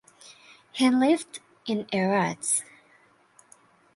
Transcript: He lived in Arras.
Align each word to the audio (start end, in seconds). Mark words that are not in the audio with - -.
He 0.71 0.89
lived 0.89 1.41
in 1.67 1.85
Arras. 1.93 2.63